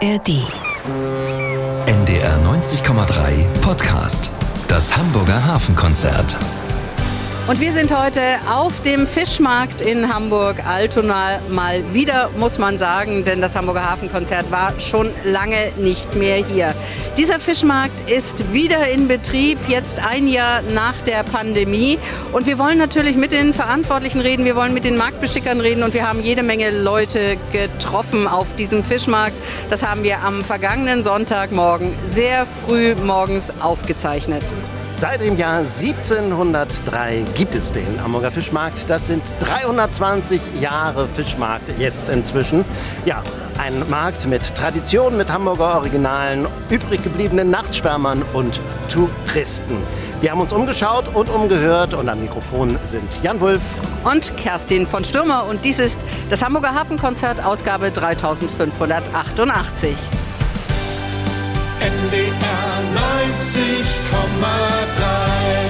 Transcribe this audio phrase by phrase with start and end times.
[0.00, 0.46] ARD.
[1.86, 4.30] NDR 90,3 Podcast.
[4.68, 6.36] Das Hamburger Hafenkonzert.
[7.48, 13.40] Und wir sind heute auf dem Fischmarkt in Hamburg-Altona mal wieder, muss man sagen, denn
[13.40, 16.74] das Hamburger Hafenkonzert war schon lange nicht mehr hier.
[17.18, 21.98] Dieser Fischmarkt ist wieder in Betrieb, jetzt ein Jahr nach der Pandemie.
[22.30, 25.94] Und wir wollen natürlich mit den Verantwortlichen reden, wir wollen mit den Marktbeschickern reden und
[25.94, 29.34] wir haben jede Menge Leute getroffen auf diesem Fischmarkt.
[29.68, 34.44] Das haben wir am vergangenen Sonntagmorgen sehr früh morgens aufgezeichnet.
[34.98, 38.90] Seit dem Jahr 1703 gibt es den Hamburger Fischmarkt.
[38.90, 42.64] Das sind 320 Jahre Fischmarkt jetzt inzwischen.
[43.04, 43.22] Ja,
[43.58, 49.76] ein Markt mit Tradition, mit Hamburger Originalen, übrig gebliebenen Nachtschwärmern und Touristen.
[50.20, 53.62] Wir haben uns umgeschaut und umgehört und am Mikrofon sind Jan Wulff
[54.02, 59.94] und Kerstin von Stürmer und dies ist das Hamburger Hafenkonzert Ausgabe 3588.
[61.78, 62.27] NDR 90,3.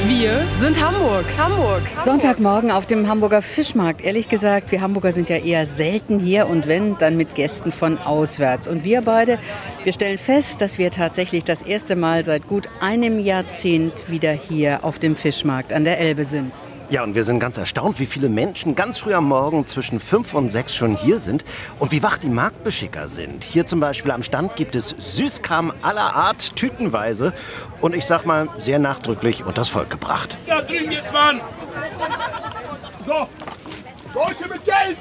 [0.08, 1.24] Wir sind Hamburg.
[1.36, 1.82] Hamburg.
[2.02, 4.00] Sonntagmorgen auf dem Hamburger Fischmarkt.
[4.00, 7.98] Ehrlich gesagt, wir Hamburger sind ja eher selten hier und wenn, dann mit Gästen von
[7.98, 8.68] auswärts.
[8.68, 9.38] Und wir beide,
[9.84, 14.82] wir stellen fest, dass wir tatsächlich das erste Mal seit gut einem Jahrzehnt wieder hier
[14.82, 16.52] auf dem Fischmarkt an der Elbe sind.
[16.90, 20.32] Ja, und wir sind ganz erstaunt, wie viele Menschen ganz früh am Morgen zwischen fünf
[20.32, 21.44] und sechs schon hier sind
[21.78, 23.44] und wie wach die Marktbeschicker sind.
[23.44, 27.34] Hier zum Beispiel am Stand gibt es Süßkram aller Art, tütenweise
[27.82, 30.38] und ich sag mal sehr nachdrücklich unters Volk gebracht.
[30.46, 31.42] Da drüben jetzt, Mann!
[33.04, 33.28] So,
[34.14, 34.96] Leute mit Geld!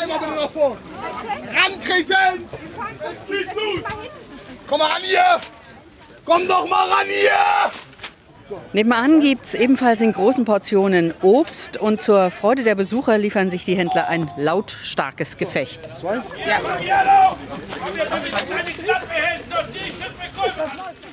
[0.00, 0.76] Einmal bitte nach vorne!
[1.52, 2.48] Rantreten!
[3.00, 3.82] Es geht los!
[4.68, 5.40] Komm mal ran hier!
[6.24, 7.72] Komm doch mal ran hier!
[8.72, 13.64] Nebenan gibt es ebenfalls in großen Portionen Obst und zur Freude der Besucher liefern sich
[13.64, 15.88] die Händler ein lautstarkes Gefecht.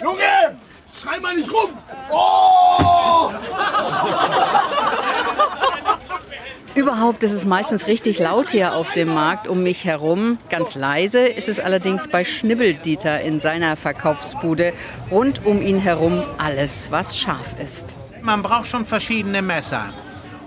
[0.02, 0.58] Junge!
[1.04, 1.72] Schrei mal nicht rum!
[2.10, 3.33] Oh!
[6.76, 10.38] Überhaupt ist es meistens richtig laut hier auf dem Markt um mich herum.
[10.50, 14.72] Ganz leise ist es allerdings bei Schnibbeldieter in seiner Verkaufsbude.
[15.11, 17.95] Rund um ihn herum alles, was scharf ist.
[18.22, 19.94] Man braucht schon verschiedene Messer.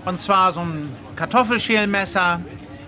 [0.05, 2.41] Und zwar so ein Kartoffelschälmesser,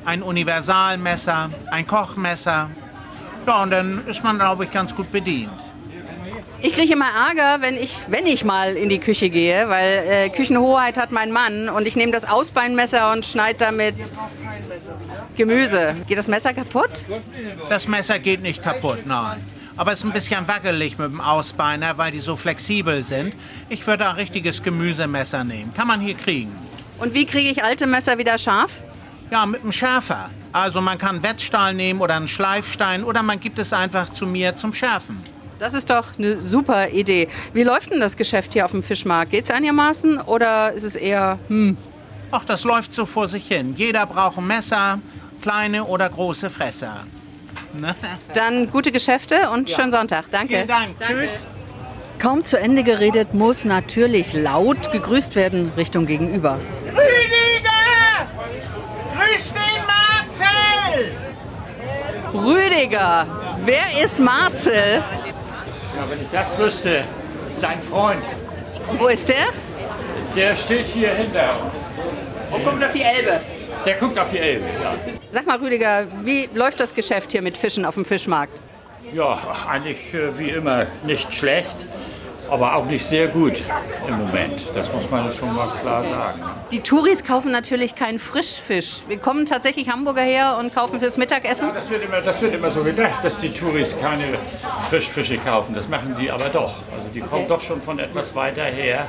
[0.05, 2.71] ein Universalmesser, ein Kochmesser.
[3.45, 5.51] Ja, und dann ist man, glaube ich, ganz gut bedient.
[6.61, 10.29] Ich kriege immer Ärger, wenn ich, wenn ich mal in die Küche gehe, weil äh,
[10.29, 13.95] Küchenhoheit hat mein Mann und ich nehme das Ausbeinmesser und schneide damit
[15.37, 15.95] Gemüse.
[16.07, 17.05] Geht das Messer kaputt?
[17.69, 19.41] Das Messer geht nicht kaputt, nein.
[19.77, 23.33] Aber es ist ein bisschen wackelig mit dem Ausbeiner, weil die so flexibel sind.
[23.69, 25.73] Ich würde ein richtiges Gemüsemesser nehmen.
[25.73, 26.53] Kann man hier kriegen.
[26.99, 28.83] Und wie kriege ich alte Messer wieder scharf?
[29.31, 30.29] Ja, mit einem Schärfer.
[30.51, 34.55] Also man kann Wetzstahl nehmen oder einen Schleifstein oder man gibt es einfach zu mir
[34.55, 35.23] zum Schärfen.
[35.59, 37.27] Das ist doch eine super Idee.
[37.53, 39.31] Wie läuft denn das Geschäft hier auf dem Fischmarkt?
[39.31, 41.77] Geht es einigermaßen oder ist es eher, hm,
[42.31, 43.73] Ach, das läuft so vor sich hin.
[43.75, 44.99] Jeder braucht ein Messer,
[45.41, 47.05] kleine oder große Fresser.
[47.73, 47.95] Ne?
[48.33, 50.29] dann gute Geschäfte und schönen Sonntag.
[50.29, 50.55] Danke.
[50.55, 50.99] Vielen Dank.
[50.99, 51.47] Tschüss.
[52.19, 56.59] Kaum zu Ende geredet, muss natürlich laut gegrüßt werden Richtung gegenüber.
[56.87, 58.27] Rüdiger!
[59.15, 61.15] Grüß den Marcel!
[62.33, 63.25] Rüdiger,
[63.65, 65.03] wer ist Marcel?
[65.99, 67.03] Ja, wenn ich das wüsste,
[67.49, 68.23] sein Freund,
[68.89, 69.47] Und wo ist der?
[70.33, 71.55] der steht hier hinter.
[72.51, 73.41] Und guckt auf die Elbe.
[73.85, 74.63] Der guckt auf die Elbe.
[74.81, 74.93] Ja,
[75.31, 78.57] Sag mal, Rüdiger, wie läuft das Geschäft hier mit Fischen auf dem Fischmarkt?
[79.13, 79.37] ja
[79.69, 81.75] eigentlich äh, wie immer nicht schlecht,
[82.51, 83.63] aber auch nicht sehr gut
[84.07, 84.61] im Moment.
[84.75, 86.41] Das muss man schon mal klar sagen.
[86.71, 89.01] Die Touris kaufen natürlich keinen Frischfisch.
[89.07, 91.71] Wir kommen tatsächlich Hamburger her und kaufen fürs Mittagessen.
[91.73, 94.37] Das wird, immer, das wird immer so gedacht, dass die Touris keine
[94.89, 95.73] Frischfische kaufen.
[95.73, 96.75] Das machen die aber doch.
[96.91, 99.07] Also die kommen doch schon von etwas weiter her,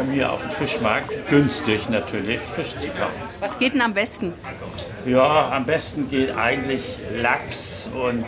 [0.00, 3.22] um hier auf dem Fischmarkt günstig natürlich Fisch zu kaufen.
[3.40, 4.32] Was geht denn am besten?
[5.06, 8.26] Ja, am besten geht eigentlich Lachs und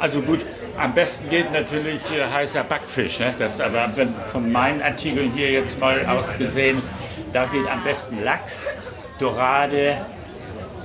[0.00, 0.46] also gut,
[0.78, 3.20] am besten geht natürlich äh, heißer Backfisch.
[3.20, 3.34] Ne?
[3.38, 3.90] Das aber
[4.32, 6.82] von meinen Artikeln hier jetzt mal aus gesehen,
[7.32, 8.72] da geht am besten Lachs,
[9.18, 9.98] Dorade,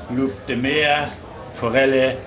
[0.09, 1.07] Loup de Mer,
[1.53, 2.17] Forelle.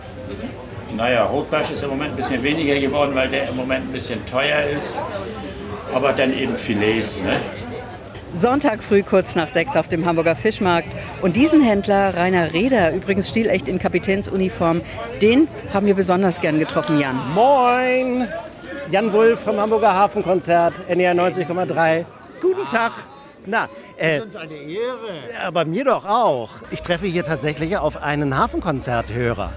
[0.97, 4.25] Naja, Rotbarsch ist im Moment ein bisschen weniger geworden, weil der im Moment ein bisschen
[4.25, 5.03] teuer ist.
[5.95, 7.21] Aber dann eben Filets.
[7.21, 7.37] Ne?
[8.33, 10.95] Sonntag früh kurz nach sechs auf dem Hamburger Fischmarkt.
[11.23, 14.83] Und diesen Händler, Rainer Reder, übrigens stilecht in Kapitänsuniform,
[15.23, 17.19] den haben wir besonders gern getroffen, Jan.
[17.35, 18.29] Moin!
[18.91, 22.05] Jan Wulff vom Hamburger Hafenkonzert, NR 90,3.
[22.41, 22.93] Guten Tag.
[23.47, 25.47] Na, äh, Eine Ehre.
[25.47, 26.51] aber mir doch auch.
[26.71, 29.53] Ich treffe hier tatsächlich auf einen Hafenkonzerthörer.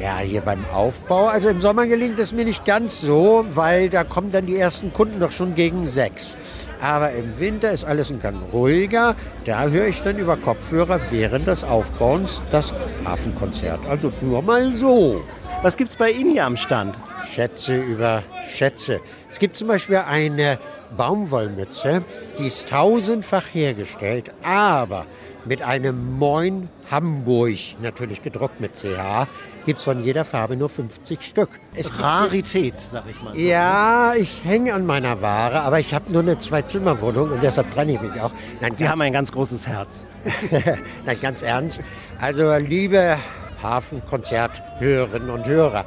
[0.00, 1.26] Ja, hier beim Aufbau.
[1.26, 4.92] Also im Sommer gelingt es mir nicht ganz so, weil da kommen dann die ersten
[4.94, 6.36] Kunden doch schon gegen sechs.
[6.84, 9.16] Aber im Winter ist alles ein bisschen ruhiger.
[9.46, 12.74] Da höre ich dann über Kopfhörer während des Aufbauens das
[13.06, 13.86] Hafenkonzert.
[13.86, 15.22] Also nur mal so.
[15.62, 16.94] Was gibt's bei Ihnen hier am Stand?
[17.24, 19.00] Schätze über Schätze.
[19.30, 20.58] Es gibt zum Beispiel eine
[20.94, 22.04] Baumwollmütze,
[22.38, 25.06] die ist tausendfach hergestellt, aber
[25.46, 29.26] mit einem Moin Hamburg, natürlich gedruckt mit CH,
[29.64, 31.48] gibt es von jeder Farbe nur 50 Stück.
[31.74, 33.34] Es Rarität, sag ich mal.
[33.34, 33.40] So.
[33.40, 37.92] Ja, ich hänge an meiner Ware, aber ich habe nur eine Zwei-Zimmer-Wohnung und deshalb trenne
[37.92, 38.32] ich mich auch.
[38.60, 40.04] Nein, Sie haben ein ganz großes Herz.
[41.06, 41.80] Nein, ganz ernst.
[42.20, 43.16] Also, liebe
[43.62, 45.84] Hafenkonzerthörerinnen und Hörer,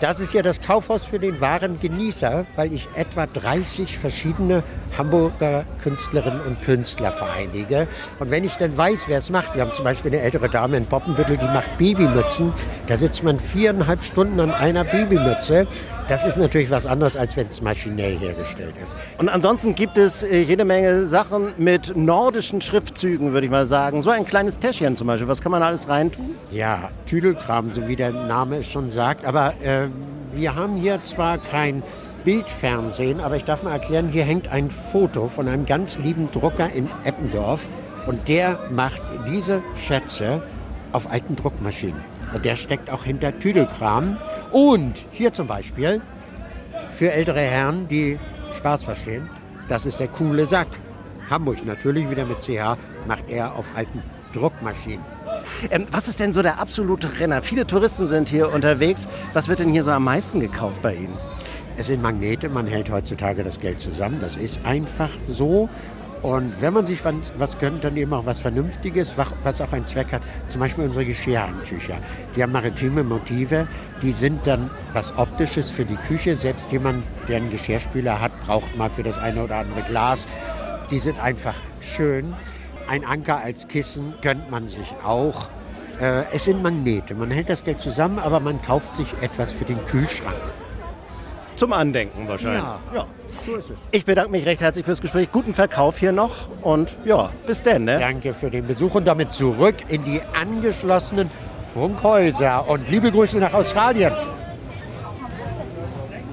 [0.00, 4.62] das ist ja das Kaufhaus für den wahren Genießer, weil ich etwa 30 verschiedene
[4.96, 7.88] Hamburger Künstlerinnen und Künstler vereinige.
[8.18, 10.76] Und wenn ich dann weiß, wer es macht, wir haben zum Beispiel eine ältere Dame
[10.76, 12.52] in Poppenbüttel, die macht Babymützen.
[12.86, 15.66] Da sitzt man viereinhalb Stunden an einer Babymütze.
[16.08, 18.96] Das ist natürlich was anderes, als wenn es maschinell hergestellt ist.
[19.18, 24.00] Und ansonsten gibt es äh, jede Menge Sachen mit nordischen Schriftzügen, würde ich mal sagen.
[24.00, 25.28] So ein kleines Täschchen zum Beispiel.
[25.28, 26.34] Was kann man alles reintun?
[26.50, 29.26] Ja, Tüdelkram, so wie der Name es schon sagt.
[29.26, 29.88] Aber äh,
[30.32, 31.82] wir haben hier zwar kein
[32.24, 36.70] Bildfernsehen, aber ich darf mal erklären, hier hängt ein Foto von einem ganz lieben Drucker
[36.72, 37.68] in Eppendorf
[38.06, 40.42] und der macht diese Schätze
[40.92, 42.17] auf alten Druckmaschinen.
[42.32, 44.18] Und der steckt auch hinter Tüdelkram.
[44.52, 46.00] Und hier zum Beispiel,
[46.90, 48.18] für ältere Herren, die
[48.56, 49.28] Spaß verstehen,
[49.68, 50.68] das ist der coole Sack.
[51.30, 52.76] Hamburg natürlich wieder mit CH,
[53.06, 54.02] macht er auf alten
[54.32, 55.04] Druckmaschinen.
[55.70, 57.42] Ähm, was ist denn so der absolute Renner?
[57.42, 59.06] Viele Touristen sind hier unterwegs.
[59.32, 61.16] Was wird denn hier so am meisten gekauft bei Ihnen?
[61.76, 64.18] Es sind Magnete, man hält heutzutage das Geld zusammen.
[64.20, 65.68] Das ist einfach so.
[66.22, 70.12] Und wenn man sich was gönnt, dann eben auch was Vernünftiges, was auch einen Zweck
[70.12, 70.22] hat.
[70.48, 71.96] Zum Beispiel unsere Geschirrhandtücher.
[72.34, 73.68] Die haben maritime Motive,
[74.02, 76.36] die sind dann was Optisches für die Küche.
[76.36, 80.26] Selbst jemand, der einen Geschirrspüler hat, braucht mal für das eine oder andere Glas.
[80.90, 82.34] Die sind einfach schön.
[82.88, 85.50] Ein Anker als Kissen gönnt man sich auch.
[86.00, 87.14] Äh, es sind Magnete.
[87.14, 90.36] Man hält das Geld zusammen, aber man kauft sich etwas für den Kühlschrank.
[91.58, 92.62] Zum Andenken wahrscheinlich.
[92.62, 93.06] Ja, ja.
[93.44, 93.76] So ist es.
[93.90, 95.30] Ich bedanke mich recht herzlich fürs Gespräch.
[95.32, 97.84] Guten Verkauf hier noch und ja, bis denn.
[97.84, 97.98] Ne?
[97.98, 101.28] Danke für den Besuch und damit zurück in die angeschlossenen
[101.74, 104.12] Funkhäuser und liebe Grüße nach Australien.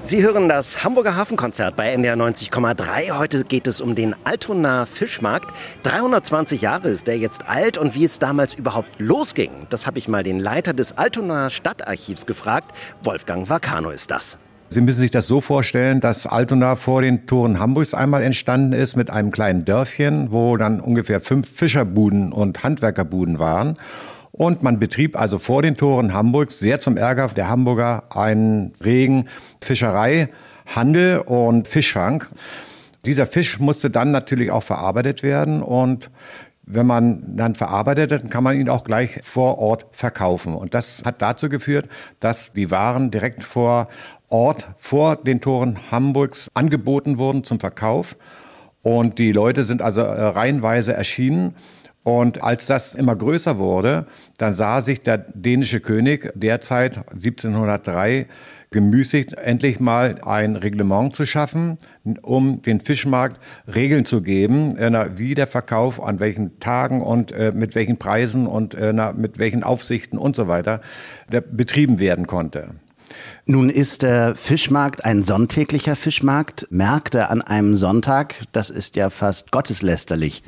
[0.04, 3.18] Sie hören das Hamburger Hafenkonzert bei NDR 90,3.
[3.18, 5.50] Heute geht es um den Altona Fischmarkt.
[5.82, 10.06] 320 Jahre ist der jetzt alt und wie es damals überhaupt losging, das habe ich
[10.06, 12.70] mal den Leiter des Altona Stadtarchivs gefragt.
[13.02, 14.38] Wolfgang Vacano ist das.
[14.68, 18.96] Sie müssen sich das so vorstellen, dass Altona vor den Toren Hamburgs einmal entstanden ist
[18.96, 23.78] mit einem kleinen Dörfchen, wo dann ungefähr fünf Fischerbuden und Handwerkerbuden waren.
[24.32, 29.28] Und man betrieb also vor den Toren Hamburgs sehr zum Ärger der Hamburger einen regen
[29.60, 32.24] Fischereihandel und Fischfang.
[33.06, 36.10] Dieser Fisch musste dann natürlich auch verarbeitet werden und
[36.68, 40.54] wenn man dann verarbeitet, dann kann man ihn auch gleich vor Ort verkaufen.
[40.54, 43.86] Und das hat dazu geführt, dass die Waren direkt vor
[44.28, 48.16] Ort, vor den Toren Hamburgs angeboten wurden zum Verkauf.
[48.82, 51.54] Und die Leute sind also äh, reihenweise erschienen.
[52.02, 54.06] Und als das immer größer wurde,
[54.38, 58.26] dann sah sich der dänische König derzeit 1703
[58.70, 61.78] gemüßigt, endlich mal ein Reglement zu schaffen,
[62.22, 63.40] um den Fischmarkt
[63.72, 68.46] Regeln zu geben, äh, wie der Verkauf an welchen Tagen und äh, mit welchen Preisen
[68.46, 68.76] und
[69.16, 70.80] mit welchen Aufsichten und so weiter
[71.28, 72.70] betrieben werden konnte.
[73.46, 76.66] Nun ist der Fischmarkt ein sonntäglicher Fischmarkt.
[76.70, 80.42] Märkte an einem Sonntag, das ist ja fast gotteslästerlich.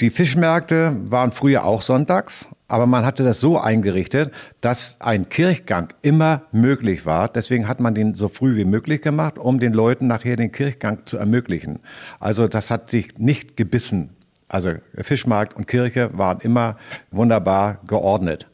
[0.00, 5.92] Die Fischmärkte waren früher auch sonntags, aber man hatte das so eingerichtet, dass ein Kirchgang
[6.02, 7.28] immer möglich war.
[7.28, 11.06] Deswegen hat man den so früh wie möglich gemacht, um den Leuten nachher den Kirchgang
[11.06, 11.78] zu ermöglichen.
[12.18, 14.10] Also das hat sich nicht gebissen.
[14.48, 16.76] Also Fischmarkt und Kirche waren immer
[17.10, 18.48] wunderbar geordnet.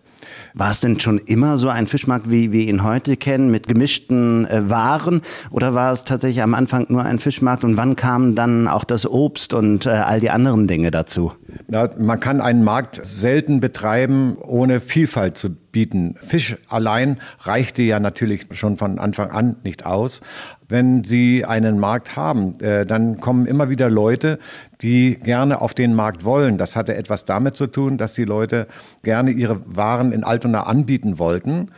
[0.55, 4.47] War es denn schon immer so ein Fischmarkt, wie wir ihn heute kennen, mit gemischten
[4.47, 5.23] äh, Waren?
[5.51, 9.07] Oder war es tatsächlich am Anfang nur ein Fischmarkt und wann kamen dann auch das
[9.07, 11.33] Obst und äh, all die anderen Dinge dazu?
[11.69, 16.15] Na, man kann einen Markt selten betreiben, ohne Vielfalt zu bieten.
[16.17, 20.21] Fisch allein reichte ja natürlich schon von Anfang an nicht aus.
[20.71, 24.39] Wenn Sie einen Markt haben, äh, dann kommen immer wieder Leute,
[24.81, 26.57] die gerne auf den Markt wollen.
[26.57, 28.67] Das hatte etwas damit zu tun, dass die Leute
[29.03, 31.71] gerne ihre Waren in Altona anbieten wollten.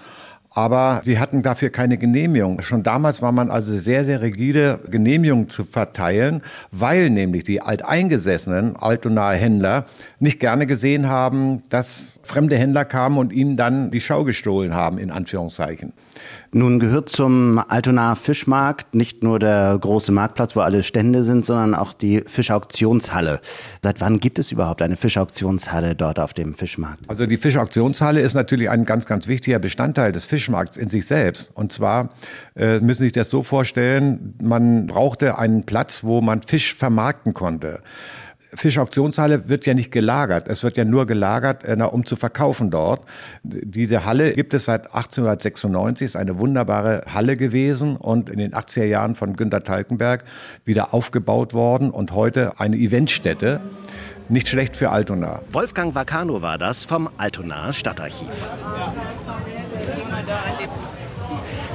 [0.54, 2.61] aber sie hatten dafür keine Genehmigung.
[2.62, 8.76] Schon damals war man also sehr, sehr rigide, Genehmigungen zu verteilen, weil nämlich die alteingesessenen
[8.76, 9.87] altonahe Händler
[10.18, 14.99] nicht gerne gesehen haben, dass fremde Händler kamen und ihnen dann die Schau gestohlen haben,
[14.99, 15.92] in Anführungszeichen.
[16.52, 21.75] Nun gehört zum Altonaer Fischmarkt nicht nur der große Marktplatz, wo alle Stände sind, sondern
[21.75, 23.41] auch die Fischauktionshalle.
[23.83, 27.09] Seit wann gibt es überhaupt eine Fischauktionshalle dort auf dem Fischmarkt?
[27.09, 31.50] Also die Fischauktionshalle ist natürlich ein ganz, ganz wichtiger Bestandteil des Fischmarkts in sich selbst.
[31.55, 32.11] Und zwar
[32.55, 37.33] äh, müssen Sie sich das so vorstellen, man brauchte einen Platz, wo man Fisch vermarkten
[37.33, 37.81] konnte.
[38.54, 40.47] Fischauktionshalle wird ja nicht gelagert.
[40.49, 43.02] Es wird ja nur gelagert, äh, um zu verkaufen dort.
[43.42, 48.85] Diese Halle gibt es seit 1896, ist eine wunderbare Halle gewesen und in den 80er
[48.85, 50.25] Jahren von Günter Talkenberg
[50.64, 53.61] wieder aufgebaut worden und heute eine Eventstätte.
[54.28, 55.40] Nicht schlecht für Altona.
[55.50, 58.49] Wolfgang Vacano war das vom Altonaer Stadtarchiv.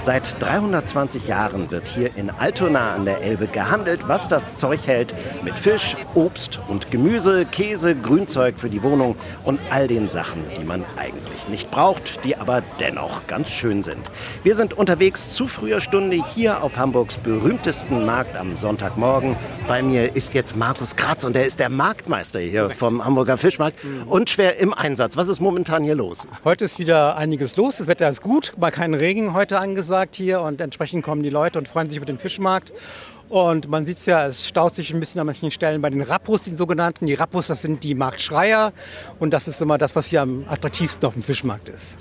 [0.07, 5.13] Seit 320 Jahren wird hier in Altona an der Elbe gehandelt, was das Zeug hält
[5.43, 10.63] mit Fisch, Obst und Gemüse, Käse, Grünzeug für die Wohnung und all den Sachen, die
[10.63, 13.99] man eigentlich nicht braucht, die aber dennoch ganz schön sind.
[14.43, 19.35] Wir sind unterwegs zu früher Stunde hier auf Hamburgs berühmtesten Markt am Sonntagmorgen.
[19.67, 23.81] Bei mir ist jetzt Markus Kratz und er ist der Marktmeister hier vom Hamburger Fischmarkt
[24.05, 25.17] und schwer im Einsatz.
[25.17, 26.19] Was ist momentan hier los?
[26.45, 27.75] Heute ist wieder einiges los.
[27.75, 31.57] Das Wetter ist gut, mal kein Regen heute angesagt hier und entsprechend kommen die Leute
[31.59, 32.71] und freuen sich über den Fischmarkt.
[33.29, 36.01] Und man sieht es ja, es staut sich ein bisschen an manchen Stellen bei den
[36.01, 37.07] Rappos, den sogenannten.
[37.07, 38.71] Die Rappos, das sind die Marktschreier
[39.19, 41.97] und das ist immer das, was hier am attraktivsten auf dem Fischmarkt ist.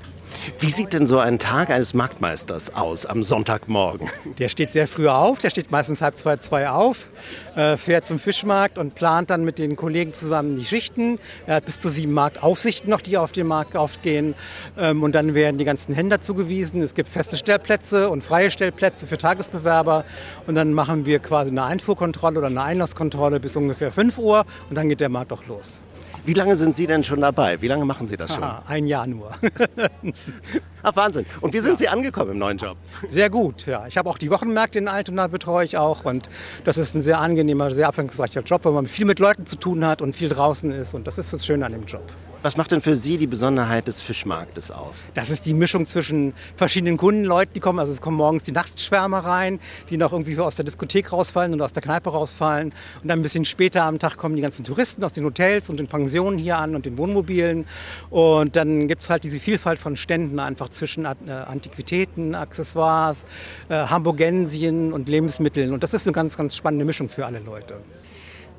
[0.59, 4.09] Wie sieht denn so ein Tag eines Marktmeisters aus am Sonntagmorgen?
[4.39, 7.11] Der steht sehr früh auf, der steht meistens halb zwei, zwei auf,
[7.55, 11.19] äh, fährt zum Fischmarkt und plant dann mit den Kollegen zusammen die Schichten.
[11.47, 14.35] Er hat bis zu sieben Marktaufsichten noch, die auf den Markt aufgehen.
[14.79, 16.83] Ähm, und dann werden die ganzen Händler zugewiesen.
[16.83, 20.05] Es gibt feste Stellplätze und freie Stellplätze für Tagesbewerber.
[20.47, 24.77] Und dann machen wir quasi eine Einfuhrkontrolle oder eine Einlasskontrolle bis ungefähr 5 Uhr und
[24.77, 25.81] dann geht der Markt auch los.
[26.27, 27.63] Wie lange sind Sie denn schon dabei?
[27.63, 28.43] Wie lange machen Sie das schon?
[28.43, 29.31] Aha, ein Jahr nur.
[30.83, 31.25] Ach Wahnsinn.
[31.41, 31.77] Und wie sind ja.
[31.77, 32.77] Sie angekommen im neuen Job?
[33.07, 33.87] Sehr gut, ja.
[33.87, 36.29] Ich habe auch die Wochenmärkte in Altona betreue ich auch und
[36.65, 39.87] das ist ein sehr angenehmer, sehr abwechslungsreicher Job, weil man viel mit Leuten zu tun
[39.87, 42.05] hat und viel draußen ist und das ist das Schöne an dem Job.
[42.43, 44.97] Was macht denn für Sie die Besonderheit des Fischmarktes aus?
[45.15, 47.79] Das ist die Mischung zwischen verschiedenen Kunden, Leuten, die kommen.
[47.79, 49.59] Also es kommen morgens die Nachtschwärmer rein,
[49.91, 52.73] die noch irgendwie aus der Diskothek rausfallen und aus der Kneipe rausfallen.
[53.03, 55.79] Und dann ein bisschen später am Tag kommen die ganzen Touristen aus den Hotels und
[55.79, 57.67] den Pensionen hier an und den Wohnmobilen.
[58.11, 63.27] Und dann gibt es halt diese Vielfalt von Ständen einfach zwischen äh, Antiquitäten, Accessoires,
[63.69, 65.73] äh, Hamburgensien und Lebensmitteln.
[65.73, 67.77] Und das ist eine ganz, ganz spannende Mischung für alle Leute.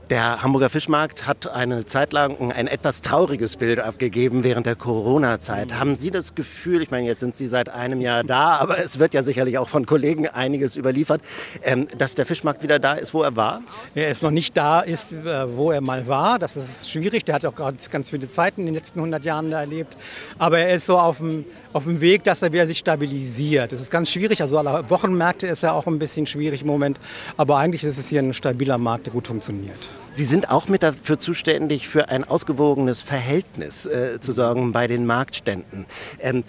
[0.09, 5.77] Der Hamburger Fischmarkt hat eine Zeit lang ein etwas trauriges Bild abgegeben während der Corona-Zeit.
[5.77, 8.99] Haben Sie das Gefühl, ich meine, jetzt sind Sie seit einem Jahr da, aber es
[8.99, 11.21] wird ja sicherlich auch von Kollegen einiges überliefert,
[11.61, 13.61] ähm, dass der Fischmarkt wieder da ist, wo er war?
[13.95, 16.39] Er ist noch nicht da ist, äh, wo er mal war.
[16.39, 17.25] Das ist schwierig.
[17.25, 19.97] Der hat auch ganz, ganz viele Zeiten in den letzten 100 Jahren da erlebt.
[20.37, 21.43] Aber er ist so auf dem,
[21.77, 23.72] auf dem Weg, dass er wieder sich stabilisiert.
[23.72, 24.41] Das ist ganz schwierig.
[24.41, 27.00] Also alle Wochenmärkte ist ja auch ein bisschen schwierig im Moment.
[27.38, 29.77] Aber eigentlich ist es hier ein stabiler Markt, der gut funktioniert.
[30.13, 35.05] Sie sind auch mit dafür zuständig, für ein ausgewogenes Verhältnis äh, zu sorgen bei den
[35.05, 35.86] Marktständen.
[36.19, 36.43] Ähm,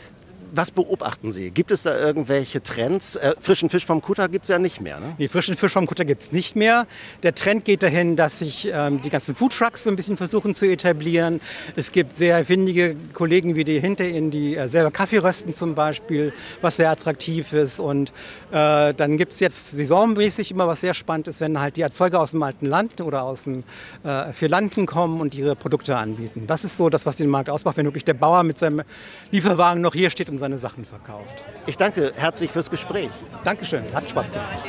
[0.58, 1.52] was beobachten Sie?
[1.52, 3.14] Gibt es da irgendwelche Trends?
[3.14, 4.98] Äh, frischen Fisch vom Kutter gibt es ja nicht mehr.
[4.98, 5.14] Ne?
[5.16, 6.88] Nee, frischen Fisch vom Kutter gibt es nicht mehr.
[7.22, 10.66] Der Trend geht dahin, dass sich ähm, die ganzen Foodtrucks so ein bisschen versuchen zu
[10.66, 11.40] etablieren.
[11.76, 15.76] Es gibt sehr findige Kollegen wie die hinter Ihnen, die äh, selber Kaffee rösten zum
[15.76, 17.78] Beispiel, was sehr attraktiv ist.
[17.78, 18.10] Und
[18.50, 22.20] äh, dann gibt es jetzt saisonmäßig immer was sehr spannend ist, wenn halt die Erzeuger
[22.20, 23.62] aus dem alten Land oder aus dem
[24.02, 26.48] äh, Vierlanden kommen und ihre Produkte anbieten.
[26.48, 28.82] Das ist so das, was den Markt ausmacht, wenn wirklich der Bauer mit seinem
[29.30, 31.44] Lieferwagen noch hier steht und seine Sachen verkauft.
[31.66, 33.10] Ich danke herzlich fürs Gespräch.
[33.44, 34.62] Dankeschön, hat Spaß gemacht.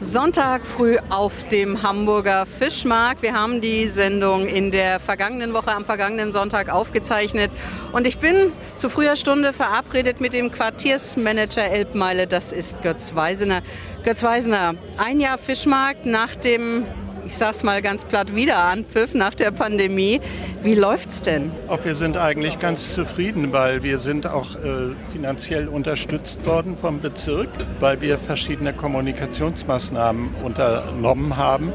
[0.00, 3.22] Sonntag früh auf dem Hamburger Fischmarkt.
[3.22, 7.50] Wir haben die Sendung in der vergangenen Woche am vergangenen Sonntag aufgezeichnet
[7.92, 13.62] und ich bin zu früher Stunde verabredet mit dem Quartiersmanager Elbmeile, das ist Götz Weisener.
[14.04, 16.84] Götz Weisener, ein Jahr Fischmarkt nach dem
[17.26, 20.20] ich sag's mal ganz platt, wieder Anpfiff nach der Pandemie.
[20.62, 21.50] Wie läuft's denn?
[21.68, 27.00] Auch wir sind eigentlich ganz zufrieden, weil wir sind auch äh, finanziell unterstützt worden vom
[27.00, 27.48] Bezirk,
[27.80, 31.72] weil wir verschiedene Kommunikationsmaßnahmen unternommen haben.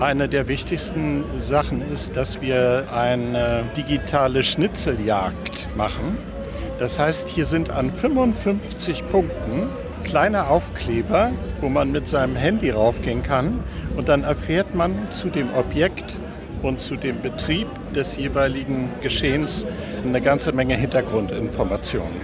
[0.00, 6.16] Eine der wichtigsten Sachen ist, dass wir eine digitale Schnitzeljagd machen.
[6.78, 9.68] Das heißt, hier sind an 55 Punkten
[10.04, 13.62] kleine Aufkleber, wo man mit seinem Handy raufgehen kann
[13.96, 16.18] und dann erfährt man zu dem Objekt
[16.62, 19.66] und zu dem Betrieb des jeweiligen Geschehens
[20.04, 22.20] eine ganze Menge Hintergrundinformationen.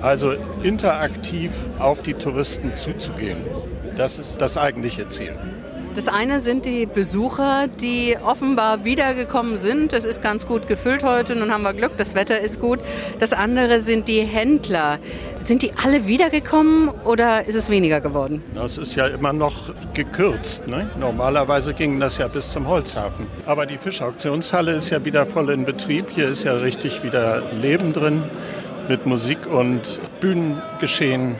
[0.00, 3.38] Also interaktiv auf die Touristen zuzugehen.
[3.96, 5.34] Das ist das eigentliche Ziel.
[5.96, 9.94] Das eine sind die Besucher, die offenbar wiedergekommen sind.
[9.94, 12.80] Es ist ganz gut gefüllt heute, nun haben wir Glück, das Wetter ist gut.
[13.18, 14.98] Das andere sind die Händler.
[15.38, 18.42] Sind die alle wiedergekommen oder ist es weniger geworden?
[18.54, 20.68] Das ist ja immer noch gekürzt.
[20.68, 20.90] Ne?
[21.00, 23.26] Normalerweise ging das ja bis zum Holzhafen.
[23.46, 26.10] Aber die Fischauktionshalle ist ja wieder voll in Betrieb.
[26.10, 28.22] Hier ist ja richtig wieder Leben drin
[28.86, 31.36] mit Musik und Bühnengeschehen.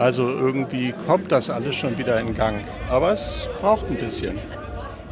[0.00, 2.64] Also irgendwie kommt das alles schon wieder in Gang.
[2.88, 4.38] Aber es braucht ein bisschen.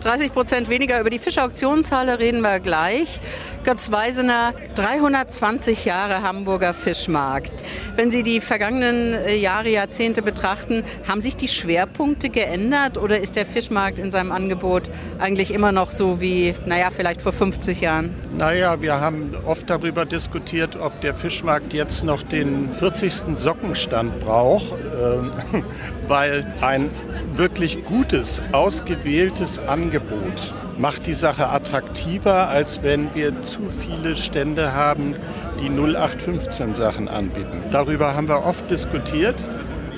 [0.00, 1.00] 30 Prozent weniger.
[1.00, 3.20] Über die Fischauktionshalle reden wir gleich.
[3.64, 7.64] Götz Weisener, 320 Jahre Hamburger Fischmarkt.
[7.96, 13.36] Wenn Sie die vergangenen äh, Jahre, Jahrzehnte betrachten, haben sich die Schwerpunkte geändert oder ist
[13.36, 18.14] der Fischmarkt in seinem Angebot eigentlich immer noch so wie, naja, vielleicht vor 50 Jahren?
[18.36, 23.36] Naja, wir haben oft darüber diskutiert, ob der Fischmarkt jetzt noch den 40.
[23.36, 25.62] Sockenstand braucht, äh,
[26.08, 26.90] weil ein
[27.36, 35.14] wirklich gutes, ausgewähltes Angebot macht die Sache attraktiver, als wenn wir zu viele Stände haben,
[35.60, 37.62] die 0815 Sachen anbieten.
[37.70, 39.44] Darüber haben wir oft diskutiert,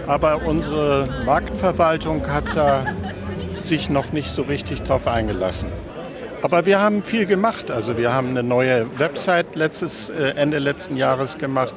[0.07, 2.85] aber unsere Marktverwaltung hat da
[3.63, 5.69] sich noch nicht so richtig drauf eingelassen.
[6.43, 7.71] Aber wir haben viel gemacht.
[7.71, 11.75] Also wir haben eine neue Website letztes, äh, Ende letzten Jahres gemacht.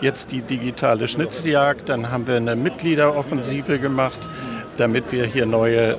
[0.00, 1.88] Jetzt die digitale Schnitzeljagd.
[1.88, 4.28] Dann haben wir eine Mitgliederoffensive gemacht
[4.78, 5.98] damit wir hier neue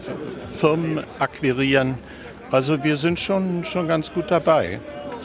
[0.51, 1.97] Firmen akquirieren.
[2.51, 4.79] Also wir sind schon, schon ganz gut dabei,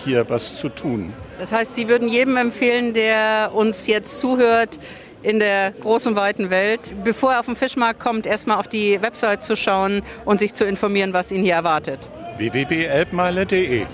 [0.04, 1.12] hier was zu tun.
[1.38, 4.78] Das heißt, Sie würden jedem empfehlen, der uns jetzt zuhört,
[5.22, 9.42] in der großen, weiten Welt, bevor er auf den Fischmarkt kommt, erstmal auf die Website
[9.42, 12.10] zu schauen und sich zu informieren, was ihn hier erwartet.
[12.38, 13.86] www.elbmeile.de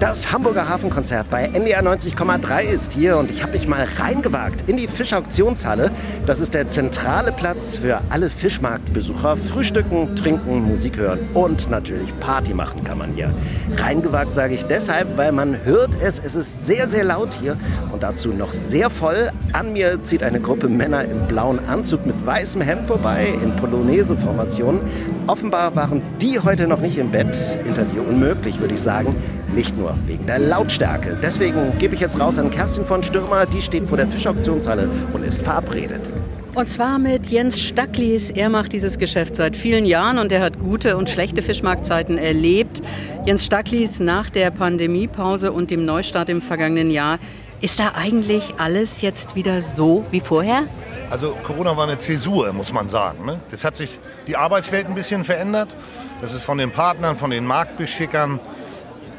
[0.00, 4.76] Das Hamburger Hafenkonzert bei NDR 90,3 ist hier und ich habe mich mal reingewagt in
[4.76, 5.90] die Fischauktionshalle.
[6.24, 9.36] Das ist der zentrale Platz für alle Fischmarktbesucher.
[9.36, 13.34] Frühstücken, trinken, Musik hören und natürlich Party machen kann man hier.
[13.76, 17.56] Reingewagt sage ich deshalb, weil man hört es, es ist sehr, sehr laut hier
[17.90, 19.30] und dazu noch sehr voll.
[19.52, 24.78] An mir zieht eine Gruppe Männer im blauen Anzug mit weißem Hemd vorbei in Polonaise-Formationen.
[25.26, 27.58] Offenbar waren die heute noch nicht im Bett.
[27.64, 29.16] Interview unmöglich, würde ich sagen.
[29.54, 31.18] Nicht nur wegen der Lautstärke.
[31.22, 33.46] Deswegen gebe ich jetzt raus an Kerstin von Stürmer.
[33.46, 36.12] Die steht vor der Fischauktionshalle und ist verabredet.
[36.54, 38.30] Und zwar mit Jens Stacklis.
[38.30, 42.82] Er macht dieses Geschäft seit vielen Jahren und er hat gute und schlechte Fischmarktzeiten erlebt.
[43.24, 47.18] Jens Stacklis nach der Pandemiepause und dem Neustart im vergangenen Jahr.
[47.60, 50.64] Ist da eigentlich alles jetzt wieder so wie vorher?
[51.10, 53.24] Also Corona war eine Zäsur, muss man sagen.
[53.24, 53.40] Ne?
[53.50, 55.68] Das hat sich die Arbeitswelt ein bisschen verändert.
[56.20, 58.38] Das ist von den Partnern, von den Marktbeschickern,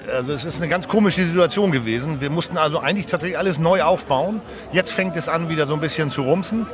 [0.10, 2.22] also es ist eine ganz komische Situation gewesen.
[2.22, 4.42] Wir mussten also eigentlich tatsächlich alles neu aufbauen.
[4.72, 6.66] Jetzt fängt es an, wieder so ein bisschen zu rumsen.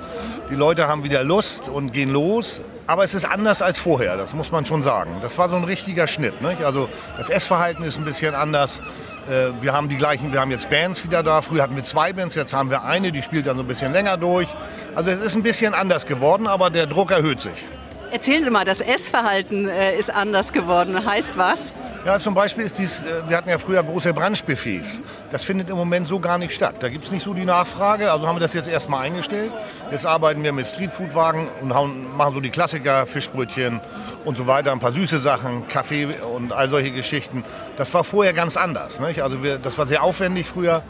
[0.49, 2.61] Die Leute haben wieder Lust und gehen los.
[2.87, 5.17] Aber es ist anders als vorher, das muss man schon sagen.
[5.21, 6.39] Das war so ein richtiger Schnitt.
[6.41, 6.63] Nicht?
[6.63, 8.81] Also das Essverhalten ist ein bisschen anders.
[9.27, 11.41] Äh, wir haben die gleichen, wir haben jetzt Bands wieder da.
[11.41, 13.91] Früher hatten wir zwei Bands, jetzt haben wir eine, die spielt dann so ein bisschen
[13.91, 14.47] länger durch.
[14.93, 17.65] Also es ist ein bisschen anders geworden, aber der Druck erhöht sich.
[18.11, 21.05] Erzählen Sie mal, das Essverhalten äh, ist anders geworden.
[21.05, 21.73] Heißt was?
[22.05, 24.99] Ja, zum Beispiel ist dies, äh, wir hatten ja früher große Brunchbuffets.
[25.31, 26.75] Das findet im Moment so gar nicht statt.
[26.81, 28.11] Da gibt es nicht so die Nachfrage.
[28.11, 29.51] Also haben wir das jetzt erstmal eingestellt.
[29.89, 33.81] Jetzt arbeiten wir mit Streetfoodwagen und hauen, machen so die Klassiker, Fischbrötchen
[34.23, 37.43] und so weiter, ein paar süße Sachen, Kaffee und all solche Geschichten.
[37.75, 38.99] Das war vorher ganz anders.
[38.99, 39.23] Nicht?
[39.23, 40.83] Also wir, das war sehr aufwendig früher.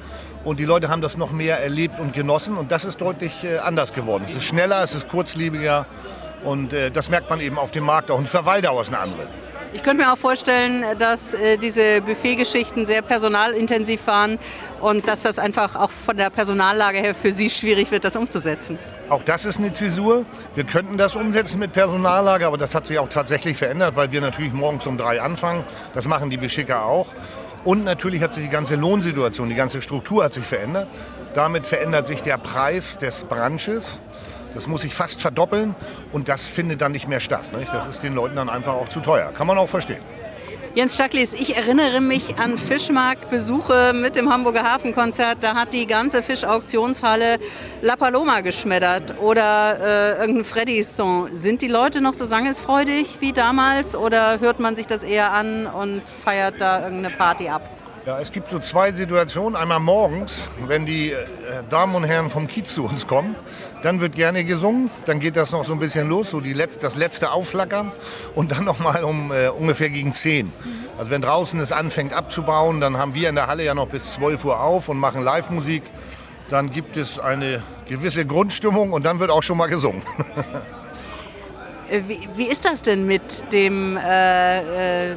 [0.43, 2.57] Und die Leute haben das noch mehr erlebt und genossen.
[2.57, 4.25] Und das ist deutlich äh, anders geworden.
[4.27, 5.85] Es ist schneller, es ist kurzlebiger.
[6.43, 8.17] Und äh, das merkt man eben auf dem Markt auch.
[8.17, 9.27] Und die Verweildauer ist eine andere.
[9.75, 14.39] Ich könnte mir auch vorstellen, dass äh, diese Buffetgeschichten sehr personalintensiv waren
[14.79, 18.79] und dass das einfach auch von der Personallage her für Sie schwierig wird, das umzusetzen.
[19.09, 20.23] Auch das ist eine Zäsur.
[20.55, 24.21] Wir könnten das umsetzen mit Personallage, aber das hat sich auch tatsächlich verändert, weil wir
[24.21, 25.65] natürlich morgens um drei anfangen.
[25.93, 27.07] Das machen die Beschicker auch.
[27.65, 30.87] Und natürlich hat sich die ganze Lohnsituation, die ganze Struktur hat sich verändert.
[31.33, 33.99] Damit verändert sich der Preis des Branches.
[34.55, 35.75] Das muss sich fast verdoppeln
[36.11, 37.55] und das findet dann nicht mehr statt.
[37.55, 37.71] Nicht?
[37.71, 39.31] Das ist den Leuten dann einfach auch zu teuer.
[39.33, 40.01] Kann man auch verstehen.
[40.75, 45.37] Jens Stacklis, ich erinnere mich an Fischmarktbesuche mit dem Hamburger Hafenkonzert.
[45.41, 47.37] Da hat die ganze Fischauktionshalle
[47.81, 51.29] La Paloma geschmettert oder äh, irgendein Freddy-Song.
[51.33, 55.65] Sind die Leute noch so sangesfreudig wie damals oder hört man sich das eher an
[55.65, 57.74] und feiert da irgendeine Party ab?
[58.05, 59.55] Ja, es gibt so zwei Situationen.
[59.55, 61.25] Einmal morgens, wenn die äh,
[61.71, 63.35] Damen und Herren vom Kiez zu uns kommen,
[63.81, 64.91] dann wird gerne gesungen.
[65.05, 67.91] Dann geht das noch so ein bisschen los, so die Letz-, das letzte Aufflackern.
[68.35, 70.53] Und dann noch mal um äh, ungefähr gegen 10.
[70.99, 74.13] Also wenn draußen es anfängt abzubauen, dann haben wir in der Halle ja noch bis
[74.13, 75.81] 12 Uhr auf und machen Live-Musik.
[76.49, 80.03] Dann gibt es eine gewisse Grundstimmung und dann wird auch schon mal gesungen.
[81.87, 85.15] Äh, Wie, wie ist das denn mit dem, äh, äh,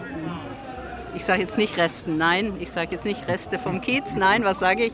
[1.18, 4.60] ich sage jetzt nicht Resten, nein, ich sage jetzt nicht Reste vom Kiez, nein, was
[4.60, 4.92] sage ich?